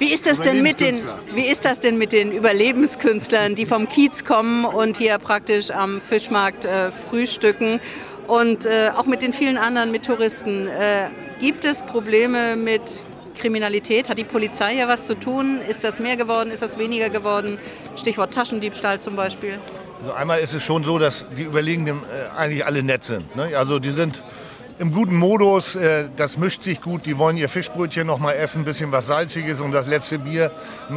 [0.00, 1.00] Wie ist das denn mit den,
[1.36, 6.00] wie ist das denn mit den Überlebenskünstlern, die vom Kiez kommen und hier praktisch am
[6.00, 7.78] Fischmarkt äh, frühstücken
[8.26, 10.66] und äh, auch mit den vielen anderen, mit Touristen?
[10.66, 12.82] Äh, gibt es Probleme mit
[13.38, 14.08] Kriminalität?
[14.08, 15.60] Hat die Polizei hier was zu tun?
[15.68, 16.50] Ist das mehr geworden?
[16.50, 17.58] Ist das weniger geworden?
[17.94, 19.60] Stichwort Taschendiebstahl zum Beispiel.
[20.00, 23.36] Also einmal ist es schon so, dass die Überlegenen äh, eigentlich alle nett sind.
[23.36, 23.56] Ne?
[23.56, 24.24] Also die sind
[24.78, 28.62] im guten Modus, äh, das mischt sich gut, die wollen ihr Fischbrötchen noch mal essen,
[28.62, 30.50] ein bisschen was Salziges und das letzte Bier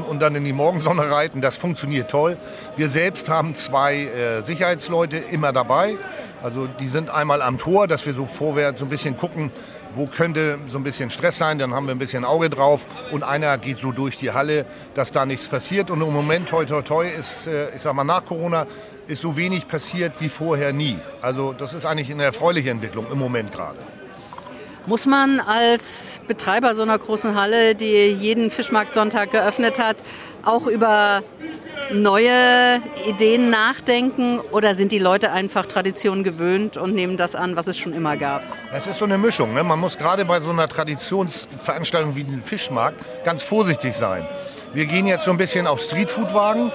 [0.09, 1.41] und dann in die Morgensonne reiten.
[1.41, 2.37] Das funktioniert toll.
[2.75, 5.97] Wir selbst haben zwei äh, Sicherheitsleute immer dabei.
[6.41, 9.51] Also die sind einmal am Tor, dass wir so vorwärts so ein bisschen gucken,
[9.93, 13.23] wo könnte so ein bisschen Stress sein, dann haben wir ein bisschen Auge drauf und
[13.23, 16.81] einer geht so durch die Halle, dass da nichts passiert und im Moment toi toi
[16.81, 18.67] toi ist, äh, ich sag mal nach Corona,
[19.07, 20.97] ist so wenig passiert wie vorher nie.
[21.21, 23.77] Also das ist eigentlich eine erfreuliche Entwicklung im Moment gerade.
[24.87, 29.97] Muss man als Betreiber so einer großen Halle, die jeden Fischmarktsonntag geöffnet hat,
[30.43, 31.23] auch über
[31.91, 37.67] neue Ideen nachdenken oder sind die Leute einfach Tradition gewöhnt und nehmen das an, was
[37.67, 38.43] es schon immer gab?
[38.73, 39.53] Es ist so eine Mischung.
[39.53, 39.63] Ne?
[39.63, 44.25] Man muss gerade bei so einer Traditionsveranstaltung wie dem Fischmarkt ganz vorsichtig sein.
[44.75, 46.69] Wir gehen jetzt so ein bisschen auf Streetfood-Wagen.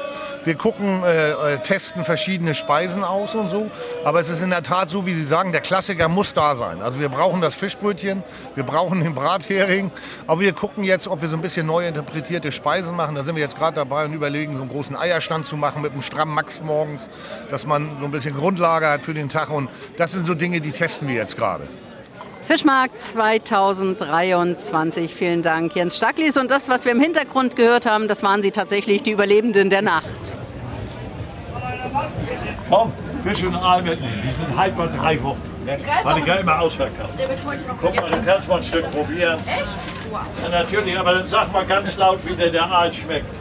[0.47, 3.71] Wir gucken, äh, äh, testen verschiedene Speisen aus und so.
[4.05, 6.81] Aber es ist in der Tat so, wie Sie sagen, der Klassiker muss da sein.
[6.81, 8.23] Also wir brauchen das Fischbrötchen,
[8.55, 9.91] wir brauchen den Brathering.
[10.27, 13.17] Aber wir gucken jetzt, ob wir so ein bisschen neu interpretierte Speisen machen.
[13.17, 15.93] Da sind wir jetzt gerade dabei und überlegen, so einen großen Eierstand zu machen mit
[15.93, 17.11] einem strammen Max morgens,
[17.51, 19.51] dass man so ein bisschen Grundlage hat für den Tag.
[19.51, 21.69] Und das sind so Dinge, die testen wir jetzt gerade.
[22.51, 25.15] Fischmarkt 2023.
[25.15, 26.37] Vielen Dank, Jens Stacklis.
[26.37, 29.83] Und das, was wir im Hintergrund gehört haben, das waren Sie tatsächlich, die Überlebenden der
[29.83, 30.09] Nacht.
[32.69, 34.21] Komm, Fisch und Aal mitnehmen.
[34.27, 35.41] Die sind halb und drei Wochen.
[35.65, 35.77] Ne?
[36.05, 37.11] Hatte ich ja immer ausverkauft.
[37.81, 39.39] Guck mal, du kannst mal ein Stück probieren.
[39.47, 39.65] Echt?
[40.43, 43.33] Ja, natürlich, aber dann sag mal ganz laut, wie der, der Aal schmeckt.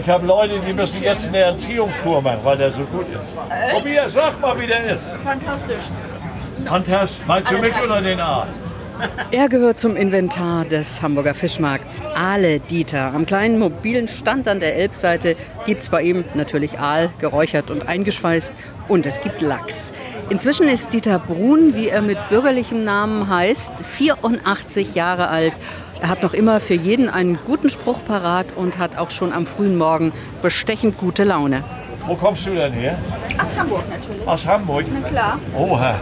[0.00, 3.36] Ich habe Leute, die müssen jetzt eine Erziehungskur machen, weil der so gut ist.
[3.74, 5.14] Probier, sag mal, wie der ist.
[5.22, 5.84] Fantastisch.
[6.66, 7.26] Fantastisch.
[7.26, 8.48] Meinst du mich oder den Aal?
[9.32, 12.00] Er gehört zum Inventar des Hamburger Fischmarkts.
[12.14, 13.12] Aale Dieter.
[13.14, 15.34] Am kleinen mobilen Stand an der Elbseite
[15.66, 18.52] gibt es bei ihm natürlich Aal, geräuchert und eingeschweißt.
[18.88, 19.92] Und es gibt Lachs.
[20.28, 25.54] Inzwischen ist Dieter Brun, wie er mit bürgerlichem Namen heißt, 84 Jahre alt.
[26.00, 29.46] Er hat noch immer für jeden einen guten Spruch parat und hat auch schon am
[29.46, 31.64] frühen Morgen bestechend gute Laune.
[32.06, 32.98] Wo kommst du denn her?
[33.40, 34.26] Aus Hamburg natürlich.
[34.26, 34.84] Aus Hamburg?
[34.92, 35.38] Na klar.
[35.56, 36.00] Oha.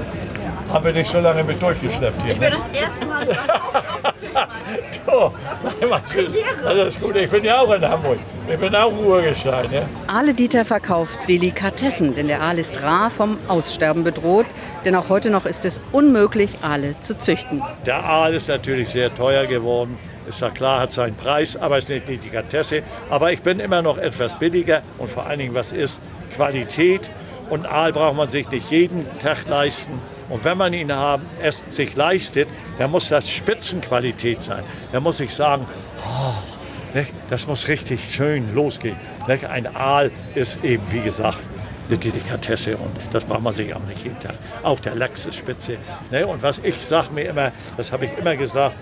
[0.72, 2.34] Haben wir dich so lange mit durchgeschleppt hier?
[2.34, 3.28] Ich bin das erste Mal
[4.02, 4.56] auf dem Fischmarkt.
[5.04, 7.16] Du, alles gut.
[7.16, 8.18] Ich bin ja auch in Hamburg.
[8.48, 9.68] Ich bin auch Urgestein.
[9.72, 9.82] Ja?
[10.06, 14.46] Aale Dieter verkauft Delikatessen, denn der Aal ist rar vom Aussterben bedroht.
[14.84, 17.60] Denn auch heute noch ist es unmöglich, Aale zu züchten.
[17.84, 19.98] Der Aal ist natürlich sehr teuer geworden.
[20.28, 22.84] Ist ja klar, hat seinen Preis, aber ist nicht die Delikatesse.
[23.08, 25.98] Aber ich bin immer noch etwas billiger und vor allen Dingen, was ist
[26.36, 27.10] Qualität.
[27.48, 30.00] Und Aal braucht man sich nicht jeden Tag leisten.
[30.30, 34.62] Und wenn man ihn haben, es sich leistet, dann muss das Spitzenqualität sein.
[34.92, 35.66] Dann muss ich sagen,
[36.06, 37.12] oh, nicht?
[37.28, 38.96] das muss richtig schön losgehen.
[39.28, 39.44] Nicht?
[39.44, 41.40] Ein Aal ist eben, wie gesagt,
[41.88, 44.36] eine Delikatesse und das braucht man sich auch nicht jeden Tag.
[44.62, 45.76] Auch der Lachs ist spitze.
[46.10, 46.24] Ne?
[46.26, 48.76] Und was ich sage mir immer, das habe ich immer gesagt,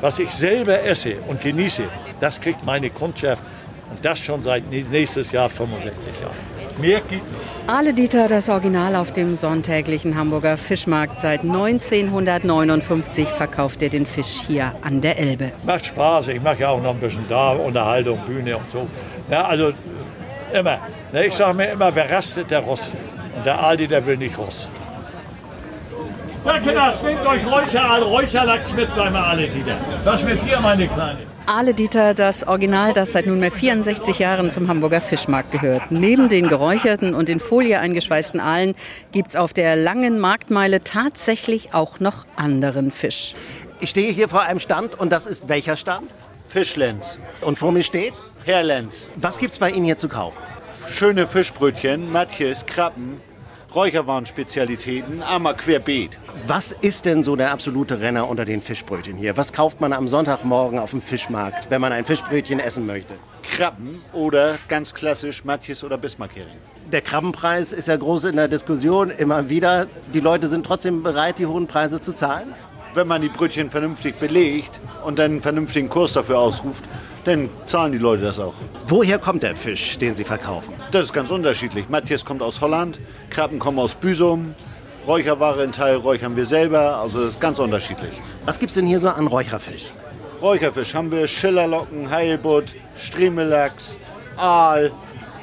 [0.00, 1.84] was ich selber esse und genieße,
[2.20, 3.42] das kriegt meine Kundschaft
[3.90, 6.47] und das schon seit nächstes Jahr 65 Jahren.
[6.80, 7.48] Mehr geht nicht.
[7.66, 11.20] Aale Dieter, das Original auf dem sonntäglichen Hamburger Fischmarkt.
[11.20, 15.52] Seit 1959 verkauft er den Fisch hier an der Elbe.
[15.64, 18.86] Macht Spaß, ich mache ja auch noch ein bisschen da, Unterhaltung, Bühne und so.
[19.30, 19.72] Ja, also
[20.52, 20.78] immer.
[21.12, 23.00] Ich sage mir immer, wer rastet, der rostet.
[23.36, 24.72] Und der Aldi, der will nicht rosten.
[26.44, 29.76] Ja, Kinder, nehmt euch Räucheraal, Räucherlachs mit beim Aale Dieter.
[30.04, 31.27] Was mit dir, meine Kleine?
[31.48, 35.90] Aale Dieter, das Original, das seit nunmehr 64 Jahren zum Hamburger Fischmarkt gehört.
[35.90, 38.74] Neben den geräucherten und in Folie eingeschweißten Aalen
[39.12, 43.32] gibt es auf der langen Marktmeile tatsächlich auch noch anderen Fisch.
[43.80, 46.10] Ich stehe hier vor einem Stand und das ist welcher Stand?
[46.48, 47.18] Fischlenz.
[47.40, 48.12] Und vor mir steht?
[48.44, 49.08] Herr Lenz.
[49.16, 50.36] Was gibt's bei Ihnen hier zu kaufen?
[50.90, 53.22] Schöne Fischbrötchen, Matjes, Krabben,
[53.74, 56.16] Räucherwaren-Spezialitäten, einmal querbeet.
[56.46, 59.36] Was ist denn so der absolute Renner unter den Fischbrötchen hier?
[59.36, 63.14] Was kauft man am Sonntagmorgen auf dem Fischmarkt, wenn man ein Fischbrötchen essen möchte?
[63.42, 66.56] Krabben oder ganz klassisch Matjes oder Bismarckhering.
[66.90, 69.86] Der Krabbenpreis ist ja groß in der Diskussion immer wieder.
[70.14, 72.54] Die Leute sind trotzdem bereit, die hohen Preise zu zahlen?
[72.94, 76.84] Wenn man die Brötchen vernünftig belegt und dann einen vernünftigen Kurs dafür ausruft,
[77.24, 78.54] dann zahlen die Leute das auch.
[78.86, 80.74] Woher kommt der Fisch, den Sie verkaufen?
[80.90, 81.88] Das ist ganz unterschiedlich.
[81.88, 82.98] Matthias kommt aus Holland,
[83.30, 84.54] Krabben kommen aus Büsum,
[85.06, 88.12] Räucherware in Teil räuchern wir selber, also das ist ganz unterschiedlich.
[88.44, 89.86] Was gibt's denn hier so an Räucherfisch?
[90.40, 93.98] Räucherfisch haben wir Schillerlocken, Heilbutt, Stremellachs,
[94.36, 94.92] Aal,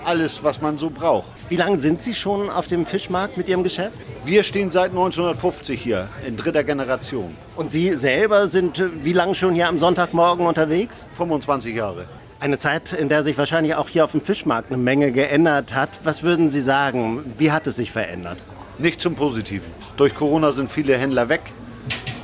[0.05, 1.27] alles was man so braucht.
[1.49, 3.97] Wie lange sind Sie schon auf dem Fischmarkt mit Ihrem Geschäft?
[4.23, 7.35] Wir stehen seit 1950 hier, in dritter Generation.
[7.55, 11.05] Und Sie selber sind äh, wie lange schon hier am Sonntagmorgen unterwegs?
[11.17, 12.05] 25 Jahre.
[12.39, 15.89] Eine Zeit, in der sich wahrscheinlich auch hier auf dem Fischmarkt eine Menge geändert hat.
[16.03, 17.33] Was würden Sie sagen?
[17.37, 18.37] Wie hat es sich verändert?
[18.77, 19.71] Nicht zum Positiven.
[19.97, 21.41] Durch Corona sind viele Händler weg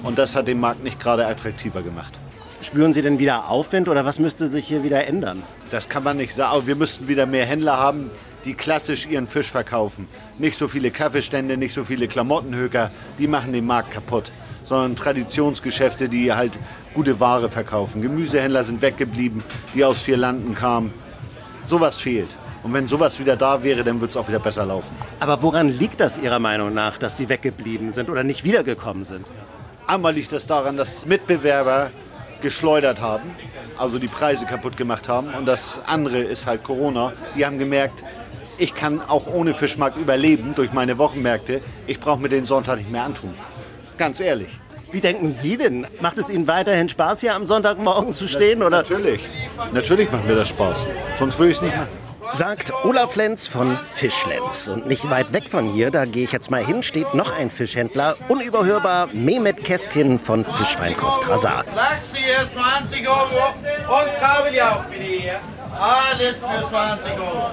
[0.04, 2.21] und das hat den Markt nicht gerade attraktiver gemacht.
[2.62, 5.42] Spüren Sie denn wieder Aufwind oder was müsste sich hier wieder ändern?
[5.72, 6.68] Das kann man nicht sagen.
[6.68, 8.12] Wir müssten wieder mehr Händler haben,
[8.46, 10.08] die klassisch ihren Fisch verkaufen.
[10.38, 14.32] Nicht so viele Kaffeestände, nicht so viele Klamottenhöker, die machen den Markt kaputt.
[14.64, 16.54] Sondern Traditionsgeschäfte, die halt
[16.94, 18.04] gute Ware verkaufen.
[18.04, 19.44] Gemüsehändler sind weggeblieben,
[19.74, 20.94] die aus vier Landen kamen.
[21.68, 22.30] Sowas fehlt.
[22.62, 24.96] Und wenn sowas wieder da wäre, dann würde es auch wieder besser laufen.
[25.20, 29.26] Aber woran liegt das Ihrer Meinung nach, dass die weggeblieben sind oder nicht wiedergekommen sind?
[29.88, 31.90] Einmal liegt das daran, dass Mitbewerber
[32.42, 33.36] geschleudert haben,
[33.78, 35.34] also die Preise kaputt gemacht haben.
[35.34, 37.14] Und das andere ist halt Corona.
[37.36, 38.04] Die haben gemerkt,
[38.58, 41.62] ich kann auch ohne Fischmarkt überleben durch meine Wochenmärkte.
[41.88, 43.34] Ich brauche mir den Sonntag nicht mehr antun.
[43.98, 44.50] Ganz ehrlich.
[44.92, 45.88] Wie denken Sie denn?
[46.02, 48.62] Macht es Ihnen weiterhin Spaß, hier am Sonntagmorgen zu stehen?
[48.62, 48.78] Oder?
[48.78, 49.22] Natürlich.
[49.74, 50.86] Natürlich macht mir das Spaß.
[51.18, 52.01] Sonst würde ich es nicht machen.
[52.34, 54.70] Sagt Olaf Lenz von Fischlenz.
[54.70, 57.50] Und nicht weit weg von hier, da gehe ich jetzt mal hin, steht noch ein
[57.50, 61.68] Fischhändler, unüberhörbar Mehmet Keskin von Fischfeinkost Hazard.
[61.76, 63.50] Lachs hier 20 Euro
[64.02, 65.40] und Kabeljau bitte hier.
[65.78, 67.52] Alles für 20 Euro.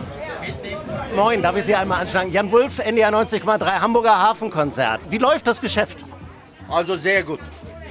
[1.17, 2.31] Moin, darf ich Sie einmal anschlagen?
[2.31, 5.01] Jan Wulff, NDR 90,3 Hamburger Hafenkonzert.
[5.11, 6.05] Wie läuft das Geschäft?
[6.71, 7.41] Also sehr gut.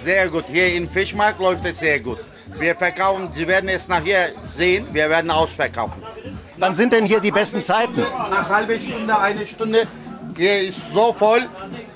[0.03, 0.45] Sehr gut.
[0.49, 2.19] Hier im Fischmarkt läuft es sehr gut.
[2.59, 6.01] Wir verkaufen, Sie werden es nachher sehen, wir werden ausverkaufen.
[6.59, 7.99] Wann sind denn hier die besten Zeiten?
[7.99, 9.87] Nach halbe Stunde, eine Stunde.
[10.35, 11.47] Hier ist so voll,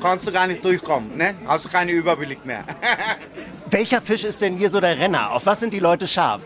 [0.02, 1.16] kannst du gar nicht durchkommen.
[1.16, 1.36] Ne?
[1.48, 2.64] Hast du keinen Überblick mehr.
[3.72, 5.32] Welcher Fisch ist denn hier so der Renner?
[5.32, 6.42] Auf was sind die Leute scharf?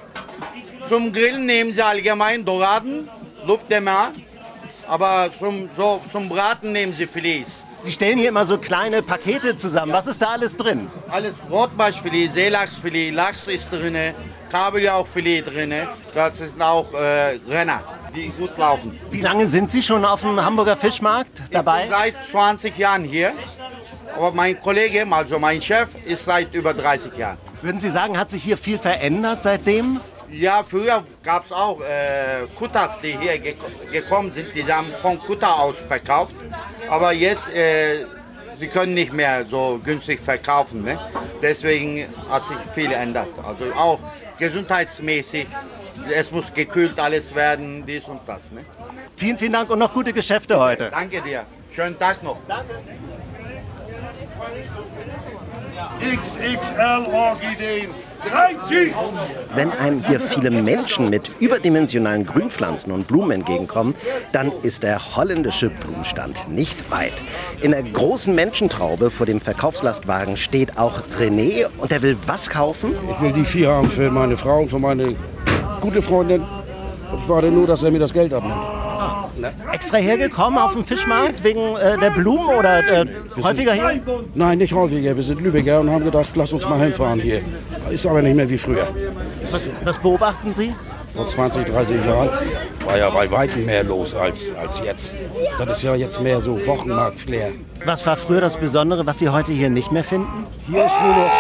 [0.88, 3.10] Zum Grillen nehmen sie allgemein Doraden,
[3.46, 4.12] Loup de Mer.
[4.88, 7.66] Aber zum, so, zum Braten nehmen sie Filets.
[7.84, 9.94] Sie stellen hier immer so kleine Pakete zusammen.
[9.94, 10.90] Was ist da alles drin?
[11.08, 13.96] Alles Rotbarschfilet, Seelachsfilet, Lachs ist drin,
[14.52, 15.74] Kabeljaufilet drin.
[16.14, 17.84] Das sind auch äh, Renner,
[18.16, 18.98] die gut laufen.
[19.12, 21.88] Wie lange sind Sie schon auf dem Hamburger Fischmarkt dabei?
[21.90, 23.34] Seit 20 Jahren hier.
[24.16, 27.38] Aber mein Kollege, also mein Chef, ist seit über 30 Jahren.
[27.62, 30.00] Würden Sie sagen, hat sich hier viel verändert seitdem?
[30.32, 33.58] Ja, früher gab es auch äh, Kutters, die hier gek
[33.92, 34.56] gekommen sind.
[34.56, 36.36] Die haben von Kutter aus verkauft.
[36.90, 38.06] Aber jetzt, äh,
[38.58, 40.84] sie können nicht mehr so günstig verkaufen.
[40.84, 41.00] Ne?
[41.42, 43.30] Deswegen hat sich viel geändert.
[43.44, 44.00] Also auch
[44.38, 45.48] gesundheitsmäßig.
[46.14, 48.52] Es muss gekühlt alles werden, dies und das.
[48.52, 48.62] Ne?
[49.16, 50.90] Vielen, vielen Dank und noch gute Geschäfte heute.
[50.90, 51.46] Danke dir.
[51.72, 52.38] Schönen Tag noch.
[52.48, 52.74] Danke.
[56.02, 57.90] XXL Orchideen.
[58.26, 58.94] 30!
[59.54, 63.94] Wenn einem hier viele Menschen mit überdimensionalen Grünpflanzen und Blumen entgegenkommen,
[64.32, 67.24] dann ist der holländische Blumenstand nicht weit.
[67.62, 72.96] In der großen Menschentraube vor dem Verkaufslastwagen steht auch René und er will was kaufen?
[73.12, 75.16] Ich will die vier haben für meine Frau und für meine
[75.86, 76.42] gute Freundin.
[77.22, 78.56] Ich warte nur, dass er mir das Geld abnimmt.
[79.72, 83.06] Extra hergekommen auf dem Fischmarkt wegen äh, der Blumen oder äh,
[83.42, 84.02] häufiger hier?
[84.34, 85.16] Nein, nicht häufiger.
[85.16, 87.42] Wir sind Lübecker und haben gedacht, lass uns mal hinfahren hier.
[87.92, 88.88] Ist aber nicht mehr wie früher.
[89.52, 90.74] Was, was beobachten Sie?
[91.14, 92.30] Vor 20, 30 Jahren
[92.86, 95.16] war ja bei weitem mehr los als, als jetzt.
[95.58, 97.52] Das ist ja jetzt mehr so Wochenmarkt-Flair.
[97.86, 100.46] Was war früher das Besondere, was Sie heute hier nicht mehr finden?
[100.68, 101.32] Hier ist nur noch.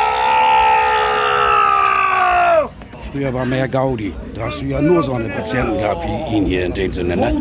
[3.16, 4.14] Früher war mehr Gaudi.
[4.34, 7.16] Da hast du ja nur so eine Patienten gehabt wie ihn hier in dem Sinne.
[7.16, 7.34] Ne?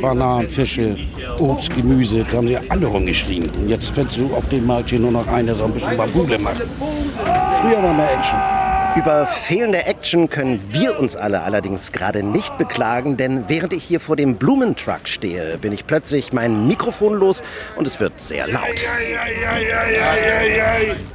[0.00, 0.96] Bananen, Fische,
[1.40, 3.50] Obst, Gemüse, da haben sie alle rumgeschrien.
[3.50, 5.96] Und jetzt findest du auf dem Markt hier nur noch einen, der so ein bisschen
[5.96, 6.62] Babule macht.
[7.60, 8.67] Früher war mehr Action.
[8.96, 14.00] Über fehlende Action können wir uns alle allerdings gerade nicht beklagen, denn während ich hier
[14.00, 17.42] vor dem Blumentruck stehe, bin ich plötzlich mein Mikrofon los
[17.76, 18.84] und es wird sehr laut.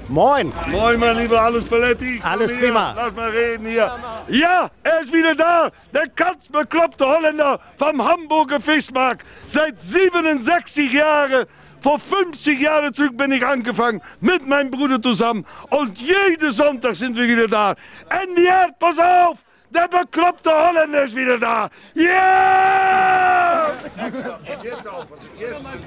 [0.07, 0.53] Moin.
[0.67, 2.21] Moin, mein lieber Alles Paletti.
[2.23, 2.93] Alles prima.
[2.95, 3.91] Lass mal reden hier.
[4.29, 5.69] Ja, er ist wieder da.
[5.93, 9.25] Der katzbekloppte Holländer vom Hamburger Fischmarkt.
[9.47, 11.45] Seit 67 Jahren.
[11.83, 15.45] Vor 50 Jahren zurück bin ich angefangen mit meinem Bruder zusammen.
[15.69, 17.75] Und jeden Sonntag sind wir wieder da.
[18.37, 19.43] Jetzt, pass auf,
[19.73, 21.69] der bekloppte Holländer ist wieder da.
[21.95, 23.71] Ja!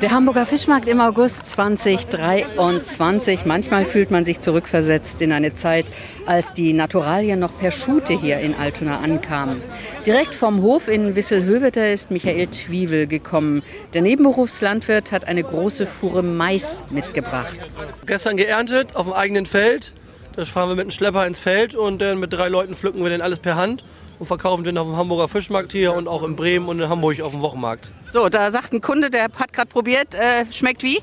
[0.01, 3.47] Der Hamburger Fischmarkt im August 2023.
[3.47, 5.87] Manchmal fühlt man sich zurückversetzt in eine Zeit,
[6.27, 9.63] als die Naturalien noch per Schute hier in Altona ankamen.
[10.05, 13.63] Direkt vom Hof in Wisselhöveter ist Michael Twiebel gekommen.
[13.95, 17.71] Der Nebenberufslandwirt hat eine große Fuhre Mais mitgebracht.
[18.07, 19.93] Gestern geerntet auf dem eigenen Feld.
[20.37, 23.09] Das fahren wir mit einem Schlepper ins Feld und dann mit drei Leuten pflücken wir
[23.09, 23.83] den alles per Hand
[24.19, 27.21] und verkaufen den auf dem Hamburger Fischmarkt hier und auch in Bremen und in Hamburg
[27.23, 27.91] auf dem Wochenmarkt.
[28.13, 31.01] So, da sagt ein Kunde, der hat gerade probiert, äh, schmeckt wie?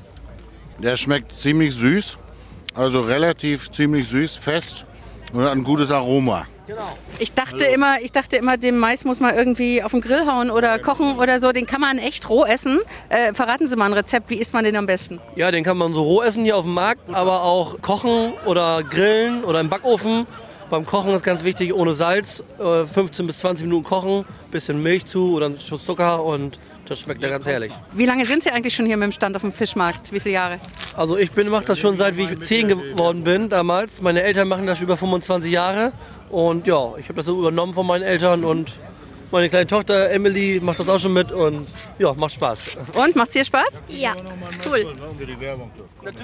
[0.78, 2.16] Der schmeckt ziemlich süß,
[2.74, 4.86] also relativ ziemlich süß, fest
[5.32, 6.46] und hat ein gutes Aroma.
[7.18, 10.50] Ich dachte immer, ich dachte immer, den Mais muss man irgendwie auf den Grill hauen
[10.50, 11.52] oder kochen oder so.
[11.52, 12.80] Den kann man echt roh essen.
[13.10, 15.20] Äh, verraten Sie mal ein Rezept, wie isst man den am besten?
[15.36, 18.82] Ja, den kann man so roh essen hier auf dem Markt, aber auch kochen oder
[18.82, 20.26] grillen oder im Backofen.
[20.70, 25.04] Beim Kochen ist ganz wichtig, ohne Salz, äh, 15 bis 20 Minuten kochen, bisschen Milch
[25.04, 27.72] zu oder einen Schuss Zucker und das schmeckt ja ganz herrlich.
[27.92, 30.12] Wie lange sind Sie eigentlich schon hier mit dem Stand auf dem Fischmarkt?
[30.12, 30.60] Wie viele Jahre?
[30.96, 34.00] Also ich bin mache das schon seit wie ich 10 geworden bin damals.
[34.00, 35.92] Meine Eltern machen das schon über 25 Jahre
[36.30, 38.74] und ja, ich habe das so übernommen von meinen Eltern und
[39.30, 41.66] meine kleine Tochter Emily macht das auch schon mit und
[41.98, 42.76] ja, macht Spaß.
[42.92, 43.80] Und, macht's hier Spaß?
[43.88, 44.14] Ja.
[44.64, 44.94] Cool.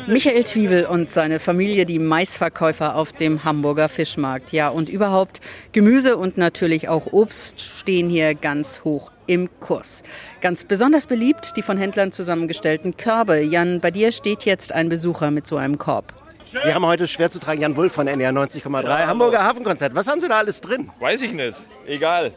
[0.07, 4.53] Michael Twiebel und seine Familie, die Maisverkäufer auf dem Hamburger Fischmarkt.
[4.53, 5.40] Ja, und überhaupt
[5.73, 10.02] Gemüse und natürlich auch Obst stehen hier ganz hoch im Kurs.
[10.40, 13.40] Ganz besonders beliebt die von Händlern zusammengestellten Körbe.
[13.40, 16.12] Jan, bei dir steht jetzt ein Besucher mit so einem Korb.
[16.42, 19.94] Sie haben heute schwer zu tragen Jan Wulff von NR 90,3 Ja, Hamburger Hafenkonzert.
[19.94, 20.90] Was haben Sie da alles drin?
[20.98, 21.54] Weiß ich nicht.
[21.86, 22.32] Egal.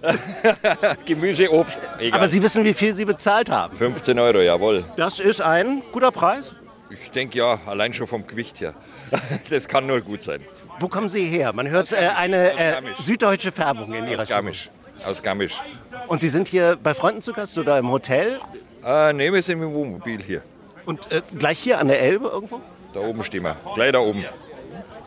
[1.06, 1.90] Gemüse, Obst.
[1.98, 2.20] Egal.
[2.20, 3.76] Aber Sie wissen, wie viel Sie bezahlt haben.
[3.76, 4.86] 15 Euro, jawohl.
[4.98, 6.52] Das ist ein guter Preis.
[6.92, 8.76] Ich denke ja, allein schon vom Gewicht her.
[9.50, 10.42] Das kann nur gut sein.
[10.80, 11.54] Wo kommen Sie her?
[11.54, 14.70] Man hört äh, eine äh, süddeutsche Färbung in Ihrer Aus Garmisch.
[15.06, 15.56] Aus Garmisch.
[16.08, 18.40] Und Sie sind hier bei Freunden zu Gast oder im Hotel?
[18.86, 20.42] Äh, ne, wir sind im Wohnmobil hier.
[20.86, 22.62] Und äh, gleich hier an der Elbe irgendwo?
[22.94, 23.56] Da oben stehen wir.
[23.76, 24.26] Gleich da oben.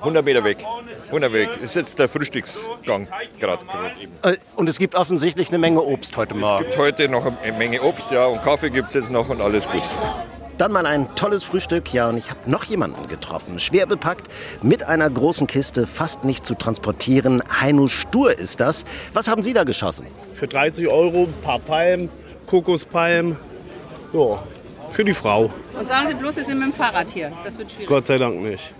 [0.01, 0.65] 100 Meter weg.
[1.07, 1.49] 100 Meter weg.
[1.55, 3.65] Das ist jetzt der Frühstücksgang gerade.
[4.23, 6.65] Äh, und es gibt offensichtlich eine Menge Obst heute Morgen.
[6.65, 9.41] Es gibt heute noch eine Menge Obst, ja, und Kaffee gibt es jetzt noch und
[9.41, 9.83] alles gut.
[10.59, 11.93] Dann mal ein tolles Frühstück.
[11.93, 13.59] Ja, und ich habe noch jemanden getroffen.
[13.59, 14.29] Schwer bepackt,
[14.63, 17.43] mit einer großen Kiste, fast nicht zu transportieren.
[17.61, 18.85] Heino Stur ist das.
[19.13, 20.07] Was haben Sie da geschossen?
[20.35, 22.09] Für 30 Euro ein paar Palmen,
[22.47, 23.37] Kokospalmen.
[24.13, 24.43] Ja,
[24.89, 25.51] für die Frau.
[25.79, 27.33] Und sagen Sie bloß, Sie sind mit dem Fahrrad hier.
[27.45, 27.89] Das wird schwierig.
[27.89, 28.73] Gott sei Dank nicht.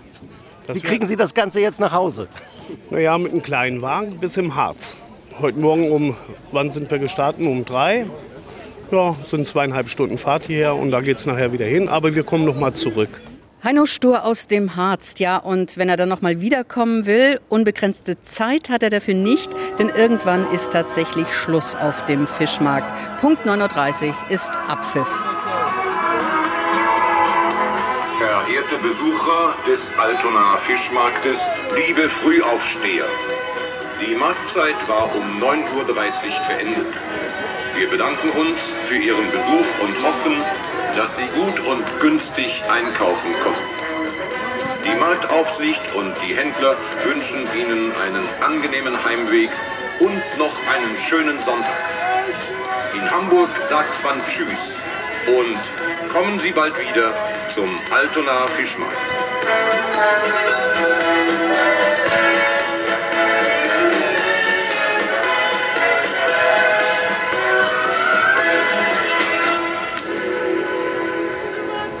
[0.65, 2.27] Das Wie kriegen Sie das Ganze jetzt nach Hause?
[2.89, 4.97] Naja, mit einem kleinen Wagen bis im Harz.
[5.39, 6.17] Heute Morgen um,
[6.51, 7.45] wann sind wir gestartet?
[7.45, 8.07] Um drei.
[8.91, 11.89] Ja, sind zweieinhalb Stunden Fahrt hierher und da geht es nachher wieder hin.
[11.89, 13.09] Aber wir kommen noch mal zurück.
[13.63, 18.69] Heino Stur aus dem Harz, ja, und wenn er dann nochmal wiederkommen will, unbegrenzte Zeit
[18.69, 22.93] hat er dafür nicht, denn irgendwann ist tatsächlich Schluss auf dem Fischmarkt.
[23.19, 25.09] Punkt 9.30 Uhr ist Abpfiff.
[28.19, 31.37] Verehrte Besucher des Altonaer Fischmarktes,
[31.75, 33.07] liebe Frühaufsteher.
[33.99, 35.85] Die Marktzeit war um 9.30 Uhr
[36.47, 36.93] beendet.
[37.75, 40.41] Wir bedanken uns für Ihren Besuch und hoffen,
[40.95, 43.77] dass Sie gut und günstig einkaufen konnten.
[44.85, 49.49] Die Marktaufsicht und die Händler wünschen Ihnen einen angenehmen Heimweg
[49.99, 51.75] und noch einen schönen Sonntag.
[52.93, 54.57] In Hamburg sagt man Tschüss
[55.27, 57.13] und kommen Sie bald wieder
[57.55, 58.97] zum Altonaer Fischmarkt.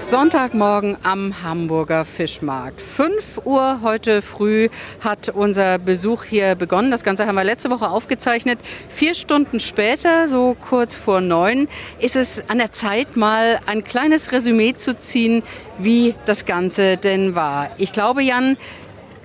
[0.09, 2.79] Sonntagmorgen am Hamburger Fischmarkt.
[2.79, 4.69] 5 Uhr heute früh
[5.01, 6.91] hat unser Besuch hier begonnen.
[6.91, 8.57] Das Ganze haben wir letzte Woche aufgezeichnet.
[8.87, 11.67] Vier Stunden später, so kurz vor neun,
[11.99, 15.43] ist es an der Zeit, mal ein kleines Resümee zu ziehen,
[15.77, 17.71] wie das Ganze denn war.
[17.77, 18.55] Ich glaube, Jan,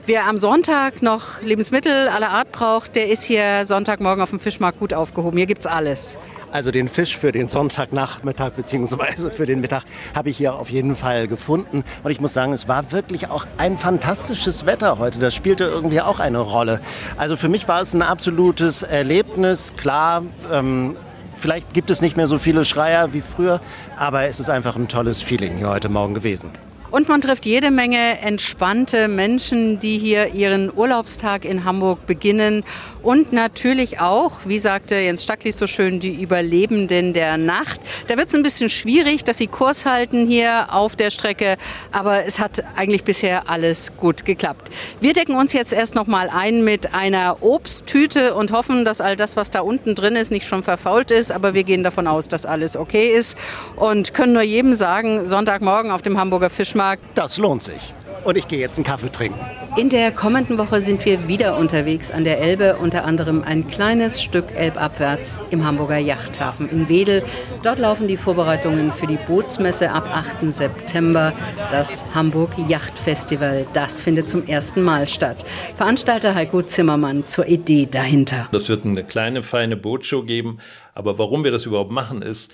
[0.05, 4.81] Wer am Sonntag noch Lebensmittel aller Art braucht, der ist hier Sonntagmorgen auf dem Fischmarkt
[4.81, 5.37] gut aufgehoben.
[5.37, 6.19] Hier gibt's alles.
[6.53, 9.31] Also den Fisch für den Sonntagnachmittag bzw.
[9.31, 9.85] für den Mittag
[10.15, 11.83] habe ich hier auf jeden Fall gefunden.
[12.05, 15.19] Und ich muss sagen, es war wirklich auch ein fantastisches Wetter heute.
[15.19, 16.83] Das spielte irgendwie auch eine Rolle.
[17.17, 19.73] Also für mich war es ein absolutes Erlebnis.
[19.79, 20.95] Klar, ähm,
[21.37, 23.63] vielleicht gibt es nicht mehr so viele Schreier wie früher,
[23.97, 26.51] aber es ist einfach ein tolles Feeling hier heute Morgen gewesen.
[26.93, 32.65] Und man trifft jede Menge entspannte Menschen, die hier ihren Urlaubstag in Hamburg beginnen.
[33.03, 37.81] Und natürlich auch, wie sagte Jens Stacklich so schön, die Überlebenden der Nacht.
[38.09, 41.57] Da wird es ein bisschen schwierig, dass sie Kurs halten hier auf der Strecke.
[41.93, 44.69] Aber es hat eigentlich bisher alles gut geklappt.
[45.01, 49.17] Wir decken uns jetzt erst noch mal ein mit einer Obsttüte und hoffen, dass all
[49.17, 51.33] das, was da unten drin ist, nicht schon verfault ist.
[51.33, 53.39] Aber wir gehen davon aus, dass alles okay ist
[53.77, 56.82] und können nur jedem sagen, Sonntagmorgen auf dem Hamburger Fischmarkt
[57.15, 57.95] das lohnt sich.
[58.25, 59.39] Und ich gehe jetzt einen Kaffee trinken.
[59.77, 64.23] In der kommenden Woche sind wir wieder unterwegs an der Elbe, unter anderem ein kleines
[64.23, 67.23] Stück elbabwärts im Hamburger Yachthafen in Wedel.
[67.63, 70.53] Dort laufen die Vorbereitungen für die Bootsmesse ab 8.
[70.53, 71.33] September,
[71.71, 73.67] das Hamburg Yacht Festival.
[73.73, 75.45] Das findet zum ersten Mal statt.
[75.77, 78.49] Veranstalter Heiko Zimmermann zur Idee dahinter.
[78.53, 80.59] Das wird eine kleine, feine Bootshow geben.
[80.95, 82.53] Aber warum wir das überhaupt machen, ist,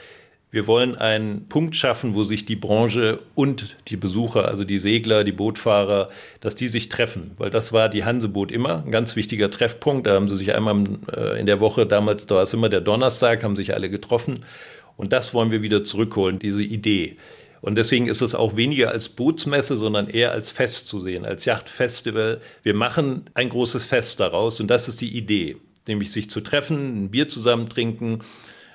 [0.51, 5.23] wir wollen einen Punkt schaffen, wo sich die Branche und die Besucher, also die Segler,
[5.23, 6.09] die Bootfahrer,
[6.41, 7.33] dass die sich treffen.
[7.37, 10.07] Weil das war die Hanseboot immer ein ganz wichtiger Treffpunkt.
[10.07, 10.85] Da haben sie sich einmal
[11.15, 14.45] äh, in der Woche, damals da war es immer der Donnerstag, haben sich alle getroffen.
[14.97, 17.17] Und das wollen wir wieder zurückholen, diese Idee.
[17.61, 21.45] Und deswegen ist es auch weniger als Bootsmesse, sondern eher als Fest zu sehen, als
[21.45, 22.41] Yachtfestival.
[22.63, 27.05] Wir machen ein großes Fest daraus und das ist die Idee, nämlich sich zu treffen,
[27.05, 28.21] ein Bier zusammen trinken,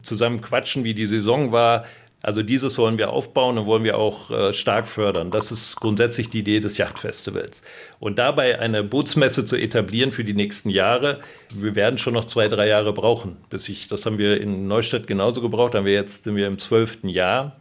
[0.04, 1.86] zusammen quatschen, wie die Saison war.
[2.22, 5.30] Also dieses wollen wir aufbauen und wollen wir auch äh, stark fördern.
[5.30, 7.62] Das ist grundsätzlich die Idee des Yachtfestivals.
[8.00, 11.20] Und dabei eine Bootsmesse zu etablieren für die nächsten Jahre,
[11.54, 15.06] wir werden schon noch zwei, drei Jahre brauchen, bis ich, das haben wir in Neustadt
[15.06, 17.58] genauso gebraucht, haben wir jetzt sind wir im zwölften Jahr.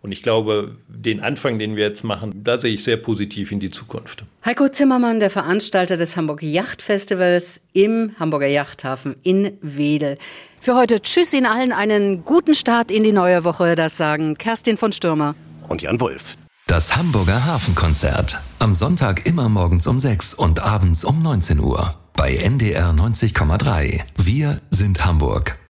[0.00, 3.58] Und ich glaube, den Anfang, den wir jetzt machen, da sehe ich sehr positiv in
[3.58, 4.24] die Zukunft.
[4.44, 10.16] Heiko Zimmermann, der Veranstalter des Hamburg Yachtfestivals im Hamburger Yachthafen in Wedel.
[10.60, 13.74] Für heute tschüss Ihnen allen einen guten Start in die neue Woche.
[13.74, 15.34] Das sagen Kerstin von Stürmer
[15.68, 16.34] und Jan Wolf.
[16.66, 18.38] Das Hamburger Hafenkonzert.
[18.58, 21.94] Am Sonntag immer morgens um 6 und abends um 19 Uhr.
[22.14, 24.00] Bei NDR 90,3.
[24.16, 25.58] Wir sind Hamburg.